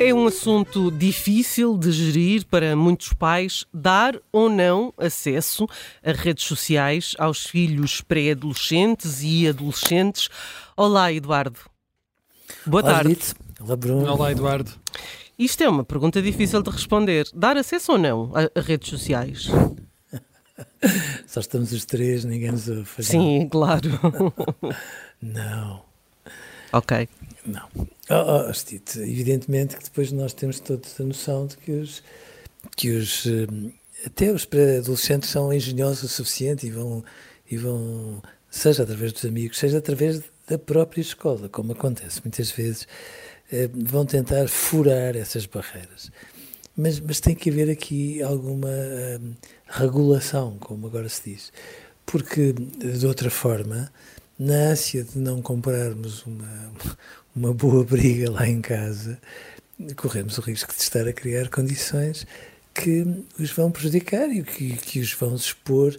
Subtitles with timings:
[0.00, 5.66] É um assunto difícil de gerir para muitos pais dar ou não acesso
[6.04, 10.28] a redes sociais aos filhos pré-adolescentes e adolescentes.
[10.76, 11.58] Olá, Eduardo.
[12.64, 13.10] Boa Olá, tarde.
[13.10, 13.34] Dito.
[13.60, 14.12] Olá, Bruno.
[14.12, 14.70] Olá, Eduardo.
[15.36, 17.26] Isto é uma pergunta difícil de responder.
[17.34, 19.48] Dar acesso ou não a, a redes sociais?
[21.26, 23.02] Só estamos os três, ninguém nos ouve.
[23.02, 23.90] Sim, claro.
[25.20, 25.82] Não,
[26.72, 27.08] ok.
[27.48, 27.68] Não.
[28.10, 32.02] Oh, oh, Stito, evidentemente que depois nós temos todos a noção de que os,
[32.76, 33.70] que os hum,
[34.04, 37.04] até os pré-adolescentes são engenhosos o suficiente e vão,
[37.50, 42.86] e vão, seja através dos amigos, seja através da própria escola, como acontece muitas vezes,
[43.50, 46.10] eh, vão tentar furar essas barreiras.
[46.76, 49.34] Mas, mas tem que haver aqui alguma hum,
[49.66, 51.52] regulação, como agora se diz,
[52.06, 53.92] porque de outra forma,
[54.38, 56.72] na ânsia de não comprarmos uma,
[57.34, 59.18] uma boa briga lá em casa,
[59.96, 62.26] corremos o risco de estar a criar condições
[62.74, 63.04] que
[63.38, 65.98] os vão prejudicar e que, que os vão expor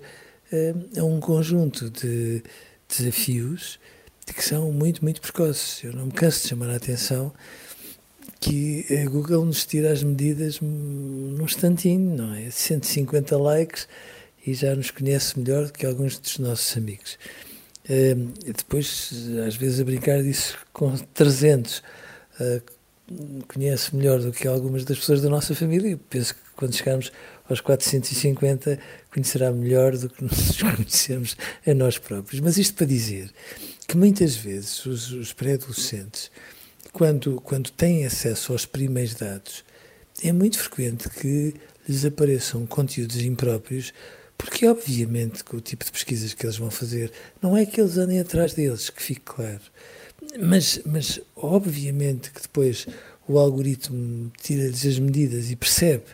[0.51, 2.41] eh, a um conjunto de
[2.87, 3.79] desafios
[4.25, 5.83] que são muito, muito precoces.
[5.83, 7.33] Eu não me canso de chamar a atenção
[8.39, 12.49] que a Google nos tira as medidas num instantinho, não é?
[12.49, 13.87] 150 likes
[14.45, 17.17] e já nos conhece melhor do que alguns dos nossos amigos.
[17.89, 19.11] Uh, depois,
[19.48, 21.80] às vezes, a brincar disso com 300,
[22.39, 22.61] uh,
[23.48, 26.00] conhece melhor do que algumas das pessoas da nossa família.
[26.10, 27.11] Penso que quando chegarmos
[27.50, 28.77] aos 450,
[29.11, 31.36] conhecerá melhor do que nos conhecemos
[31.66, 32.39] a nós próprios.
[32.42, 33.32] Mas isto para dizer
[33.88, 36.30] que muitas vezes os, os pré-adolescentes,
[36.94, 39.64] quando, quando têm acesso aos primeiros dados,
[40.23, 41.56] é muito frequente que
[41.88, 43.94] lhes apareçam conteúdos impróprios
[44.39, 47.11] porque, obviamente, com o tipo de pesquisas que eles vão fazer,
[47.42, 49.60] não é que eles andem atrás deles, que fique claro.
[50.39, 52.88] Mas, mas obviamente, que depois
[53.27, 56.05] o algoritmo tira-lhes as medidas e percebe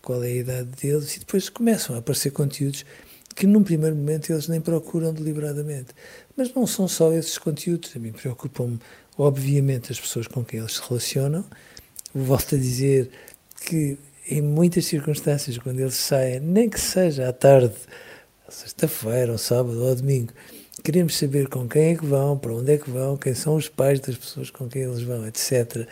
[0.00, 2.86] qual é a idade deles e depois começam a aparecer conteúdos
[3.34, 5.88] que, num primeiro momento, eles nem procuram deliberadamente.
[6.36, 7.90] Mas não são só esses conteúdos.
[7.96, 8.78] A mim preocupam-me,
[9.18, 11.44] obviamente, as pessoas com quem eles se relacionam.
[12.14, 13.10] Volto a dizer
[13.66, 17.74] que em muitas circunstâncias, quando eles saem, nem que seja à tarde,
[18.48, 20.32] sexta-feira, ou sábado ou domingo,
[20.82, 23.68] queremos saber com quem é que vão, para onde é que vão, quem são os
[23.68, 25.88] pais das pessoas com quem eles vão, etc.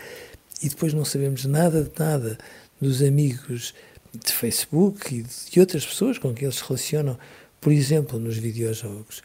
[0.62, 2.38] E depois não sabemos nada de nada
[2.80, 3.74] dos amigos
[4.12, 7.18] de Facebook e de outras pessoas com quem eles se relacionam,
[7.60, 9.22] por exemplo, nos videojogos.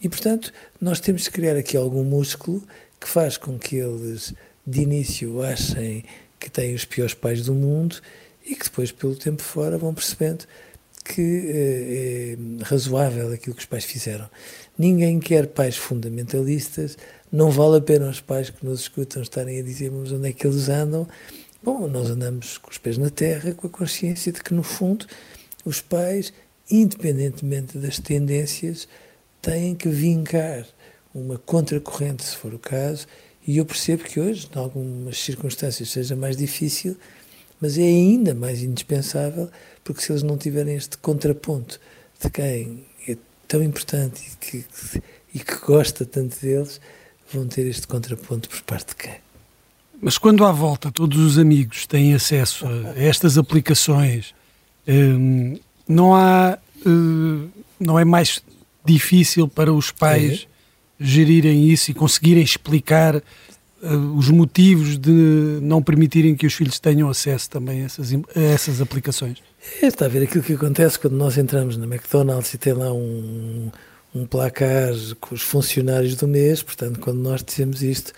[0.00, 2.62] E, portanto, nós temos de criar aqui algum músculo
[3.00, 4.34] que faz com que eles,
[4.66, 6.04] de início, achem
[6.38, 8.00] que têm os piores pais do mundo
[8.44, 10.44] e que depois, pelo tempo fora, vão percebendo
[11.04, 14.28] que é, é razoável aquilo que os pais fizeram.
[14.76, 16.96] Ninguém quer pais fundamentalistas,
[17.30, 20.46] não vale a pena os pais que nos escutam estarem a dizer-nos onde é que
[20.46, 21.06] eles andam.
[21.62, 25.06] Bom, nós andamos com os pés na terra, com a consciência de que, no fundo,
[25.64, 26.32] os pais,
[26.70, 28.88] independentemente das tendências,
[29.42, 30.66] têm que vincar
[31.14, 33.06] uma contracorrente, se for o caso,
[33.46, 36.96] e eu percebo que hoje, em algumas circunstâncias, seja mais difícil,
[37.60, 39.50] mas é ainda mais indispensável
[39.82, 41.78] porque se eles não tiverem este contraponto
[42.22, 43.16] de quem é
[43.46, 44.64] tão importante e que,
[45.34, 46.80] e que gosta tanto deles,
[47.32, 49.14] vão ter este contraponto por parte de quem?
[50.00, 54.34] Mas quando à volta todos os amigos têm acesso a estas aplicações,
[54.86, 55.58] hum,
[55.88, 57.48] não há, hum,
[57.78, 58.42] não é mais
[58.84, 60.46] difícil para os pais
[61.00, 61.04] é.
[61.04, 63.22] gerirem isso e conseguirem explicar
[64.16, 68.80] os motivos de não permitirem que os filhos tenham acesso também a essas, a essas
[68.80, 69.38] aplicações?
[69.82, 72.92] É, está a ver aquilo que acontece quando nós entramos na McDonald's e tem lá
[72.92, 73.70] um,
[74.14, 78.12] um placar com os funcionários do mês, portanto, quando nós dizemos isto,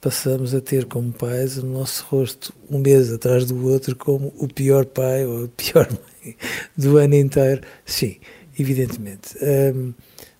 [0.00, 4.46] passamos a ter como pais o nosso rosto um mês atrás do outro como o
[4.46, 5.88] pior pai ou a pior
[6.24, 6.36] mãe
[6.76, 7.62] do ano inteiro.
[7.84, 8.16] Sim,
[8.58, 9.36] evidentemente.
[9.42, 9.92] Um,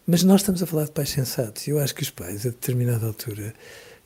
[0.07, 1.67] Mas nós estamos a falar de pais sensatos.
[1.67, 3.53] Eu acho que os pais, a determinada altura,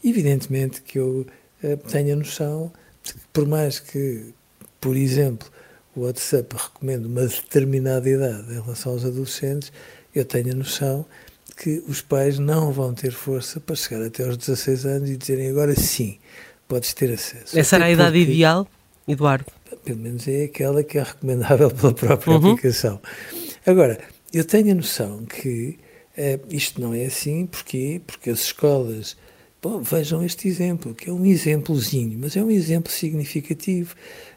[0.05, 1.27] evidentemente que eu
[1.63, 2.73] uh, tenho a noção
[3.03, 4.33] de que, por mais que,
[4.81, 5.49] por exemplo,
[5.95, 9.73] o WhatsApp recomenda uma determinada idade em relação aos adolescentes,
[10.15, 11.05] eu tenho a noção
[11.57, 15.49] que os pais não vão ter força para chegar até aos 16 anos e dizerem
[15.49, 16.19] agora sim,
[16.67, 17.59] podes ter acesso.
[17.59, 18.67] Essa era a idade ideal,
[19.07, 19.47] Eduardo?
[19.85, 22.53] Pelo menos é aquela que é recomendável pela própria uhum.
[22.53, 23.01] aplicação.
[23.67, 23.99] Agora,
[24.33, 25.79] eu tenho a noção que
[26.17, 28.01] uh, isto não é assim, porquê?
[28.07, 29.17] Porque as escolas,
[29.63, 33.95] bom, vejam este exemplo, que é um exemplozinho, mas é um exemplo significativo.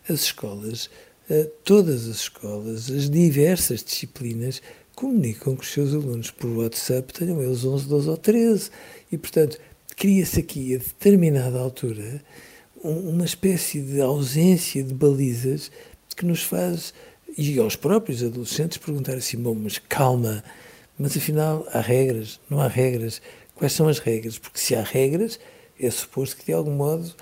[0.07, 0.85] As escolas,
[1.27, 4.61] uh, todas as escolas, as diversas disciplinas,
[4.93, 8.69] comunicam com os seus alunos por WhatsApp, tenham eles 11, 12 ou 13.
[9.11, 9.59] E, portanto,
[9.97, 12.21] cria-se aqui, a determinada altura,
[12.83, 15.71] uma espécie de ausência de balizas
[16.15, 16.93] que nos faz,
[17.35, 20.43] e aos próprios adolescentes, perguntar assim: bom, mas calma,
[20.97, 23.21] mas afinal há regras, não há regras.
[23.55, 24.37] Quais são as regras?
[24.37, 25.39] Porque se há regras,
[25.79, 27.13] é suposto que de algum modo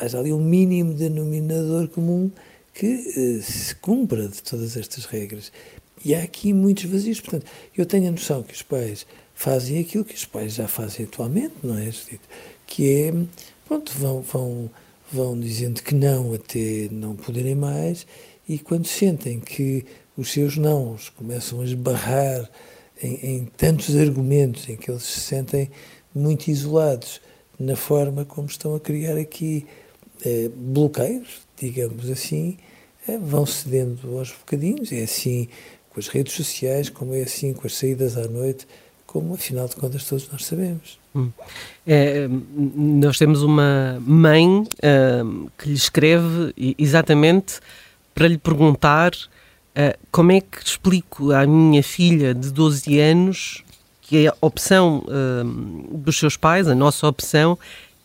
[0.00, 2.30] haja ali um mínimo denominador comum
[2.72, 5.50] que uh, se cumpra de todas estas regras.
[6.04, 7.20] E há aqui muitos vazios.
[7.20, 7.46] Portanto,
[7.76, 11.54] eu tenho a noção que os pais fazem aquilo que os pais já fazem atualmente,
[11.62, 11.90] não é,
[12.66, 13.14] Que é,
[13.66, 14.70] pronto, vão, vão,
[15.10, 18.06] vão dizendo que não até não poderem mais
[18.48, 19.84] e quando sentem que
[20.16, 22.50] os seus nãos começam a esbarrar
[23.02, 25.70] em, em tantos argumentos em que eles se sentem
[26.14, 27.20] muito isolados
[27.58, 29.66] na forma como estão a criar aqui
[30.24, 32.56] eh, bloqueios, digamos assim,
[33.06, 34.92] eh, vão cedendo aos bocadinhos.
[34.92, 35.48] É assim
[35.90, 38.66] com as redes sociais, como é assim com as saídas à noite,
[39.06, 40.98] como afinal de contas todos nós sabemos.
[41.14, 41.30] Hum.
[41.86, 47.58] É, nós temos uma mãe uh, que lhe escreve exatamente
[48.14, 49.10] para lhe perguntar
[49.76, 53.64] uh, como é que explico à minha filha de 12 anos
[54.02, 57.58] que a opção uh, dos seus pais, a nossa opção,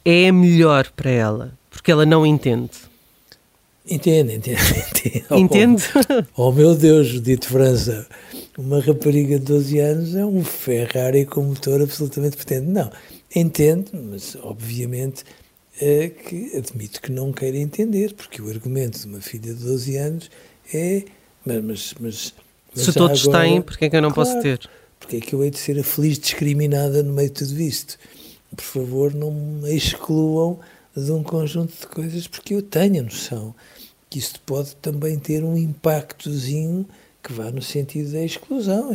[0.03, 2.71] é a melhor para ela, porque ela não entende.
[3.89, 5.25] Entende, entende, entende.
[5.31, 5.83] Entende?
[6.35, 8.07] Oh, oh, meu Deus, Judite França,
[8.57, 12.67] uma rapariga de 12 anos é um Ferrari com motor absolutamente potente.
[12.67, 12.91] Não,
[13.35, 15.23] entende, mas obviamente
[15.81, 19.97] é que admito que não queira entender, porque o argumento de uma filha de 12
[19.97, 20.31] anos
[20.73, 21.03] é.
[21.45, 22.33] Mas, mas, mas,
[22.73, 24.69] Se todos agora, têm, porque é que eu não claro, posso ter?
[24.99, 27.97] Porque é que eu hei de ser a feliz discriminada no meio de tudo isto?
[28.55, 30.59] Por favor, não me excluam
[30.95, 33.53] de um conjunto de coisas, porque eu tenho a noção
[34.09, 36.87] que isto pode também ter um impactozinho
[37.21, 38.91] que vá no sentido da exclusão.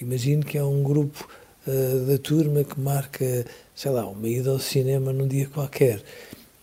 [0.00, 1.28] Imagino que há um grupo
[1.66, 6.02] uh, da turma que marca, sei lá, uma ida ao cinema num dia qualquer.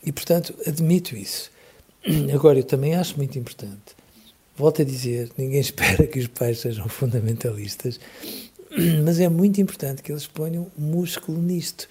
[0.04, 1.50] E, portanto, admito isso.
[2.34, 3.96] Agora, eu também acho muito importante,
[4.60, 8.00] volto a dizer, ninguém espera que os pais sejam fundamentalistas,
[9.04, 11.88] mas é muito importante que eles ponham músculo nisto,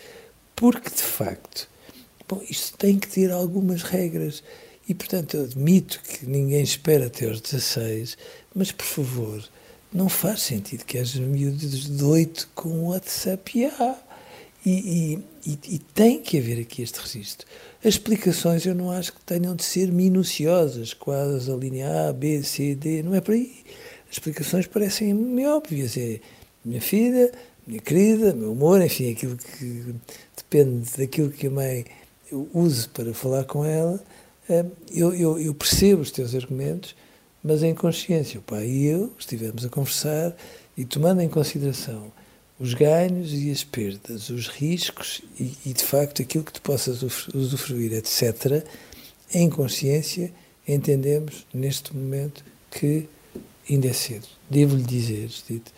[0.54, 1.68] porque, de facto,
[2.28, 4.42] bom, isto tem que ter algumas regras.
[4.88, 8.16] E, portanto, eu admito que ninguém espera até aos 16,
[8.54, 9.44] mas, por favor,
[9.92, 13.58] não faz sentido que haja miúdos de 8 com WhatsApp.
[13.58, 13.64] E,
[14.68, 17.46] e, e, e, tem que haver aqui este registro.
[17.80, 22.42] As explicações eu não acho que tenham de ser minuciosas, quase a linha A, B,
[22.42, 23.64] C, D, não é por aí.
[24.08, 25.96] As explicações parecem-me óbvias.
[25.96, 26.20] É
[26.64, 27.30] minha filha,
[27.66, 29.94] minha querida, meu amor, enfim, aquilo que
[30.36, 31.84] depende daquilo que a mãe
[32.52, 34.02] use para falar com ela
[34.90, 36.96] eu, eu, eu, percebo os teus argumentos,
[37.44, 40.34] mas em consciência, o pai e eu estivemos a conversar
[40.76, 42.10] e tomando em consideração
[42.58, 47.02] os ganhos e as perdas, os riscos e, e de facto aquilo que tu possas
[47.34, 48.64] usufruir, etc.,
[49.32, 50.32] em consciência,
[50.66, 53.06] entendemos neste momento que
[53.68, 54.26] ainda é cedo.
[54.50, 55.72] Devo-lhe dizer, Dito,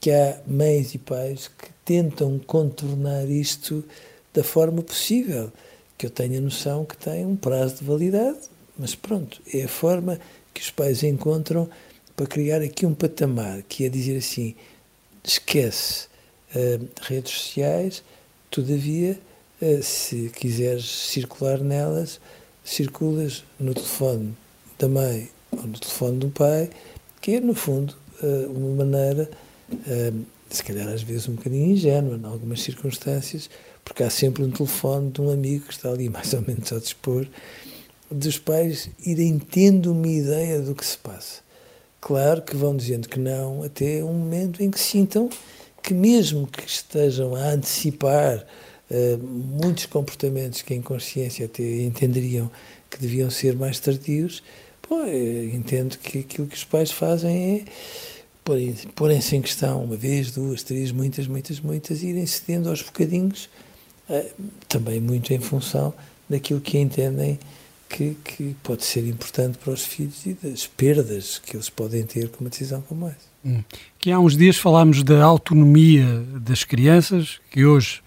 [0.00, 3.84] que há mães e pais que tentam contornar isto
[4.32, 5.52] da forma possível
[5.98, 8.38] que eu tenho a noção que tem um prazo de validade,
[8.78, 10.18] mas pronto, é a forma
[10.54, 11.68] que os pais encontram
[12.16, 14.54] para criar aqui um patamar, que é dizer assim,
[15.22, 16.11] esquece
[16.54, 18.02] uh, redes sociais,
[18.50, 19.18] todavia,
[19.60, 22.20] uh, se quiseres circular nelas,
[22.64, 24.36] circulas no telefone
[24.78, 26.70] da mãe ou no telefone do pai,
[27.20, 29.30] que é, no fundo, uh, uma maneira,
[30.50, 33.48] se calhar às vezes um bocadinho ingênua, em algumas circunstâncias,
[33.84, 36.80] porque há sempre um telefone de um amigo que está ali mais ou menos ao
[36.80, 37.26] dispor,
[38.10, 41.40] dos pais irem tendo uma ideia do que se passa.
[42.00, 45.30] Claro que vão dizendo que não, até um momento em que sintam
[45.82, 48.46] que, mesmo que estejam a antecipar
[48.90, 52.50] uh, muitos comportamentos que, em consciência, até entenderiam
[52.90, 54.42] que deviam ser mais tardios,
[54.80, 57.64] pô, entendo que aquilo que os pais fazem é
[58.44, 62.82] porem-se porem em questão uma vez, duas, três, muitas, muitas, muitas, e irem cedendo aos
[62.82, 63.48] bocadinhos,
[64.08, 64.30] uh,
[64.68, 65.94] também muito em função
[66.28, 67.38] daquilo que entendem
[67.92, 72.30] que, que, pode ser importante para os filhos e das perdas que eles podem ter
[72.30, 73.30] com uma decisão como essa.
[73.44, 73.62] Hum.
[73.98, 78.00] Que há uns dias falámos da autonomia das crianças, que hoje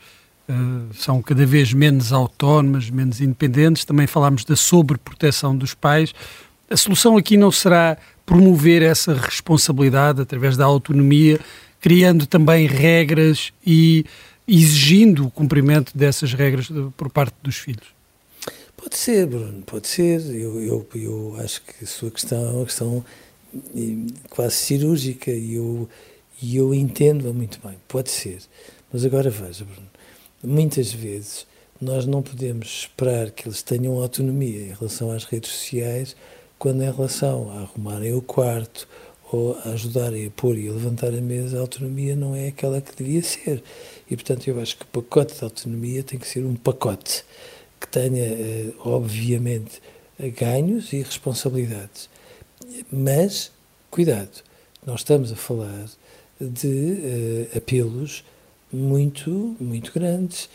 [0.49, 3.85] uh, são cada vez menos autónomas, menos independentes.
[3.85, 6.13] Também falámos da sobreproteção dos pais.
[6.67, 11.39] A solução aqui não será promover essa responsabilidade através da autonomia,
[11.79, 14.03] criando também regras e
[14.47, 17.94] exigindo o cumprimento dessas regras por parte dos filhos?
[18.95, 20.21] Pode ser, Bruno, pode ser.
[20.33, 23.03] Eu, eu, eu acho que a sua questão é uma questão
[23.75, 23.97] eh,
[24.29, 25.89] quase cirúrgica e eu,
[26.41, 27.75] e eu entendo-a muito bem.
[27.89, 28.37] Pode ser.
[28.93, 29.89] Mas agora veja, Bruno,
[30.41, 31.45] muitas vezes
[31.81, 36.15] nós não podemos esperar que eles tenham autonomia em relação às redes sociais
[36.57, 38.87] quando em relação a arrumarem o quarto
[39.29, 42.79] ou a ajudarem a pôr e a levantar a mesa, a autonomia não é aquela
[42.79, 43.61] que devia ser.
[44.09, 47.25] E, portanto, eu acho que o pacote de autonomia tem que ser um pacote
[47.85, 49.81] que tenha, eh, obviamente,
[50.19, 52.09] ganhos e responsabilidades.
[52.91, 53.51] Mas,
[53.91, 54.43] cuidado,
[54.85, 55.85] nós estamos a falar
[56.39, 58.23] de uh, apelos
[58.71, 60.49] muito, muito grandes.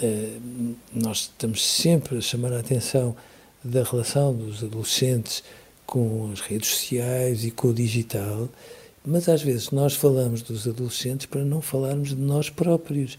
[0.00, 3.16] Uh, nós estamos sempre a chamar a atenção
[3.64, 5.42] da relação dos adolescentes
[5.84, 8.48] com as redes sociais e com o digital,
[9.04, 13.16] mas às vezes nós falamos dos adolescentes para não falarmos de nós próprios,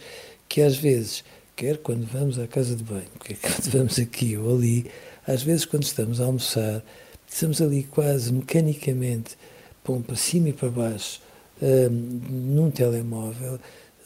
[0.48, 1.24] que às vezes
[1.58, 4.90] quer quando vamos à casa de banho, quer quando vamos aqui ou ali,
[5.28, 6.84] às vezes quando estamos a almoçar,
[7.28, 9.36] estamos ali quase mecanicamente
[9.84, 11.20] bom, para cima e para baixo
[11.62, 11.90] um,
[12.30, 13.60] num telemóvel.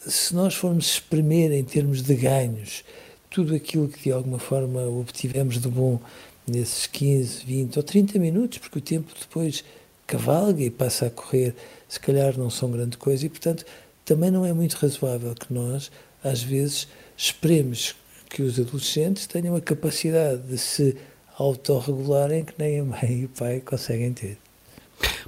[0.04, 2.82] Se nós formos exprimir em termos de ganhos
[3.30, 6.00] tudo aquilo que de alguma forma obtivemos de bom
[6.46, 9.62] nesses 15, 20 ou 30 minutos, porque o tempo depois
[10.06, 11.54] cavalga e passa a correr,
[11.86, 13.64] se calhar não são grande coisa, e portanto
[14.04, 15.90] também não é muito razoável que nós,
[16.24, 17.94] às vezes, esperemos
[18.28, 20.96] que os adolescentes tenham a capacidade de se
[21.36, 24.38] autorregularem que nem a mãe e o pai conseguem ter.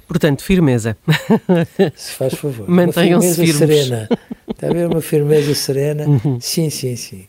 [0.07, 0.97] Portanto, firmeza.
[1.95, 2.69] Se faz favor.
[2.69, 3.57] Mantenham-se firmes.
[3.57, 4.09] serena.
[4.49, 6.07] Está a ver uma firmeza serena?
[6.07, 6.39] Uhum.
[6.39, 7.25] Sim, sim, sim.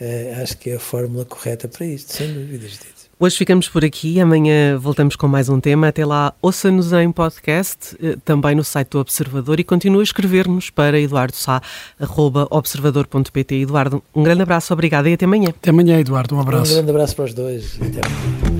[0.00, 2.99] Uh, acho que é a fórmula correta para isto, sem dúvidas disso.
[3.22, 5.88] Hoje ficamos por aqui, amanhã voltamos com mais um tema.
[5.88, 10.70] Até lá, ouça-nos em podcast, eh, também no site do Observador e continue a escrever-nos
[10.70, 13.56] para eduardosá.observador.pt.
[13.56, 15.50] Eduardo, um grande abraço, obrigado e até amanhã.
[15.50, 16.72] Até amanhã, Eduardo, um abraço.
[16.72, 17.74] Um grande abraço para os dois.
[17.74, 18.59] Até amanhã.